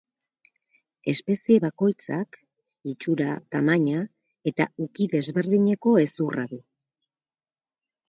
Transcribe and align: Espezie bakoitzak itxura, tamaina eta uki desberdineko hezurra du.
Espezie 1.11 1.57
bakoitzak 1.65 2.39
itxura, 2.93 3.29
tamaina 3.57 4.03
eta 4.53 4.69
uki 4.89 5.11
desberdineko 5.15 5.97
hezurra 6.07 6.51
du. 6.57 6.65